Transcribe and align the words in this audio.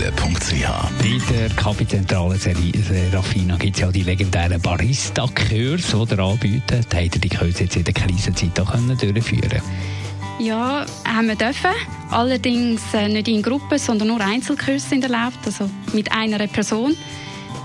In 0.00 1.22
der 1.30 1.50
Kaffeezentrale 1.50 2.36
Serafina 2.36 3.56
gibt 3.56 3.76
es 3.76 3.82
ja 3.82 3.92
die 3.92 4.02
legendären 4.02 4.60
Barista-Kurse, 4.60 6.06
die 6.06 6.14
ihr 6.14 6.18
anbieten. 6.18 6.80
Habt 6.94 6.94
ihr 6.94 7.20
die 7.20 7.28
Kurse 7.28 7.64
jetzt 7.64 7.76
in 7.76 7.84
der 7.84 7.92
Krisenzeit 7.92 8.58
auch 8.60 8.72
können 8.72 8.96
durchführen 8.96 9.60
Ja, 10.38 10.86
haben 11.04 11.28
wir 11.28 11.36
dürfen. 11.36 11.72
Allerdings 12.10 12.80
äh, 12.94 13.08
nicht 13.08 13.28
in 13.28 13.42
Gruppen, 13.42 13.78
sondern 13.78 14.08
nur 14.08 14.20
Einzelkurse 14.20 14.88
sind 14.88 15.04
erlaubt, 15.04 15.38
also 15.44 15.68
mit 15.92 16.10
einer 16.10 16.46
Person. 16.46 16.96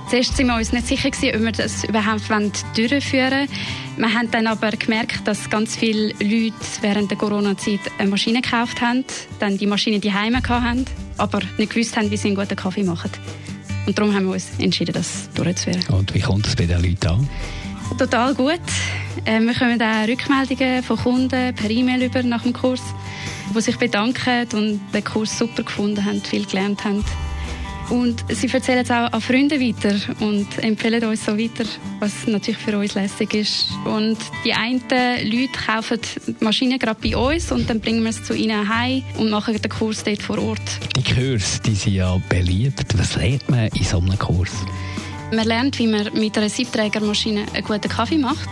Zuerst 0.09 0.37
sind 0.37 0.47
wir 0.47 0.55
uns 0.55 0.71
nicht 0.71 0.87
sicher 0.87 1.09
gewesen, 1.09 1.35
ob 1.35 1.41
wir 1.43 1.51
das 1.51 1.83
überhaupt 1.83 2.29
durchführen 2.75 3.31
wollen. 3.31 3.49
Wir 3.97 4.13
haben 4.13 4.29
dann 4.29 4.45
aber 4.47 4.71
gemerkt, 4.71 5.27
dass 5.27 5.49
ganz 5.49 5.75
viele 5.75 6.09
Leute 6.19 6.53
während 6.81 7.09
der 7.09 7.17
Corona-Zeit 7.17 7.79
eine 7.97 8.09
Maschine 8.09 8.41
gekauft 8.41 8.81
haben, 8.81 9.03
dann 9.39 9.57
die 9.57 9.65
Maschine 9.65 9.99
die 9.99 10.13
Heime 10.13 10.41
haben, 10.47 10.85
aber 11.17 11.39
nicht 11.57 11.73
gewusst 11.73 11.97
haben, 11.97 12.11
wie 12.11 12.17
sie 12.17 12.27
einen 12.27 12.37
guten 12.37 12.55
Kaffee 12.55 12.83
machen. 12.83 13.09
Und 13.87 13.97
darum 13.97 14.13
haben 14.13 14.25
wir 14.25 14.33
uns 14.33 14.47
entschieden, 14.59 14.93
das 14.93 15.29
durchzuführen. 15.33 15.83
Und 15.89 16.13
wie 16.13 16.19
kommt 16.19 16.47
es 16.47 16.55
bei 16.55 16.65
den 16.65 16.81
Leuten 16.81 17.07
an? 17.07 17.29
Total 17.97 18.33
gut. 18.33 18.59
Äh, 19.25 19.39
Wir 19.39 19.53
bekommen 19.53 19.81
auch 19.81 20.07
Rückmeldungen 20.07 20.83
von 20.83 20.97
Kunden 20.97 21.55
per 21.55 21.69
E-Mail 21.69 22.03
über 22.03 22.23
nach 22.23 22.43
dem 22.43 22.53
Kurs, 22.53 22.81
die 23.55 23.61
sich 23.61 23.77
bedanken 23.77 24.47
und 24.53 24.81
den 24.93 25.03
Kurs 25.03 25.37
super 25.37 25.63
gefunden 25.63 26.03
haben, 26.03 26.21
viel 26.21 26.45
gelernt 26.45 26.83
haben. 26.83 27.03
Und 27.89 28.25
sie 28.29 28.47
erzählen 28.47 28.83
es 28.83 28.89
auch 28.89 29.11
an 29.11 29.21
Freunde 29.21 29.59
weiter 29.59 29.95
und 30.19 30.47
empfehlen 30.63 31.03
uns 31.05 31.25
so 31.25 31.37
weiter, 31.37 31.65
was 31.99 32.25
natürlich 32.25 32.59
für 32.59 32.77
uns 32.77 32.95
lässig 32.95 33.33
ist. 33.33 33.67
Und 33.85 34.17
die 34.43 34.53
einen 34.53 34.81
Leute 34.89 35.49
kaufen 35.65 35.99
die 36.27 36.43
Maschine 36.43 36.79
gerade 36.79 36.99
bei 37.01 37.15
uns 37.15 37.51
und 37.51 37.69
dann 37.69 37.79
bringen 37.79 38.01
wir 38.03 38.09
es 38.09 38.23
zu 38.23 38.33
ihnen 38.33 38.67
heim 38.67 39.03
und 39.17 39.29
machen 39.29 39.59
den 39.59 39.69
Kurs 39.69 40.03
dort 40.03 40.21
vor 40.21 40.39
Ort. 40.39 40.61
Die 40.95 41.03
Kurse 41.03 41.59
die 41.65 41.75
sind 41.75 41.93
ja 41.93 42.19
beliebt. 42.29 42.97
Was 42.97 43.15
lernt 43.15 43.47
man 43.49 43.67
in 43.67 43.83
so 43.83 43.99
einem 43.99 44.17
Kurs? 44.17 44.51
Man 45.31 45.45
lernt, 45.45 45.77
wie 45.79 45.87
man 45.87 46.11
mit 46.13 46.37
einer 46.37 46.49
Siebträgermaschine 46.49 47.45
einen 47.53 47.63
guten 47.63 47.89
Kaffee 47.89 48.17
macht. 48.17 48.49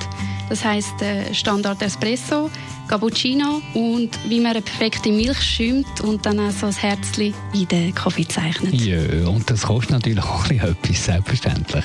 Das 0.54 0.64
heisst 0.64 1.02
äh, 1.02 1.34
Standard 1.34 1.82
Espresso, 1.82 2.48
Cappuccino 2.88 3.60
und 3.74 4.12
wie 4.30 4.40
man 4.40 4.52
eine 4.52 4.62
perfekte 4.62 5.12
Milch 5.12 5.42
schäumt 5.42 6.02
und 6.02 6.24
dann 6.28 6.40
auch 6.40 6.52
so 6.52 6.68
ein 6.68 6.74
Herzchen 6.74 7.34
in 7.56 7.68
den 7.70 7.96
Kaffee 7.96 8.28
zeichnet. 8.28 8.72
Ja, 8.76 9.00
und 9.28 9.50
das 9.50 9.64
kostet 9.64 9.90
natürlich 9.90 10.24
auch 10.24 10.44
ein 10.48 10.50
bisschen 10.50 10.70
etwas, 10.70 11.06
selbstverständlich. 11.06 11.84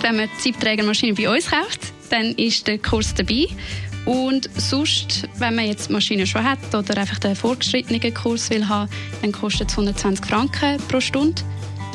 Wenn 0.00 0.16
man 0.16 0.30
die 0.34 0.40
Siebträgermaschine 0.40 1.12
bei 1.12 1.28
uns 1.28 1.50
kauft, 1.50 1.92
dann 2.08 2.32
ist 2.36 2.66
der 2.66 2.78
Kurs 2.78 3.12
dabei. 3.12 3.48
Und 4.06 4.48
sonst, 4.56 5.28
wenn 5.36 5.54
man 5.54 5.66
jetzt 5.66 5.90
die 5.90 5.92
Maschine 5.92 6.26
schon 6.26 6.42
hat 6.42 6.74
oder 6.74 6.96
einfach 6.96 7.18
den 7.18 7.36
fortgeschrittenen 7.36 8.14
Kurs 8.14 8.48
will 8.48 8.66
haben, 8.66 8.90
dann 9.20 9.32
kostet 9.32 9.68
es 9.68 9.74
120 9.74 10.24
Franken 10.24 10.78
pro 10.88 11.00
Stunde. 11.00 11.42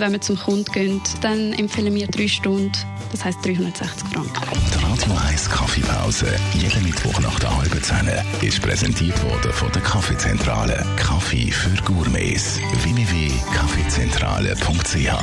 Wenn 0.02 0.12
man 0.14 0.22
zum 0.22 0.36
Kunden 0.36 0.66
geht, 0.72 1.04
dann 1.22 1.54
empfehlen 1.54 1.94
wir 1.94 2.08
drei 2.08 2.28
Stunden, 2.28 2.72
das 3.12 3.24
heisst 3.24 3.46
360 3.46 4.08
Franken. 4.08 4.34
Die 4.74 4.80
Radio 4.84 5.14
1 5.30 5.48
Kaffeepause, 5.48 6.26
jeden 6.56 6.84
Mittwoch 6.84 7.20
nach 7.20 7.40
der 7.40 7.56
halben 7.56 7.84
Zehn, 7.84 8.10
ist 8.42 8.60
präsentiert 8.64 9.24
worden 9.24 9.54
von 9.54 9.72
der 9.72 9.84
Kaffeezentrale. 9.84 10.84
Kaffee 10.98 11.52
für 11.52 11.80
Gourmets. 11.84 12.60
www.kaffeezentrale.ch 12.82 15.14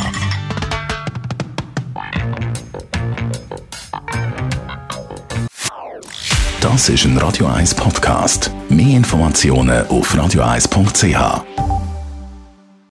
Das 6.60 6.88
ist 6.88 7.04
ein 7.04 7.18
Radio 7.18 7.48
1 7.48 7.74
Podcast. 7.74 8.52
Mehr 8.68 8.96
Informationen 8.96 9.84
auf 9.88 10.14
radio1.ch. 10.14 11.67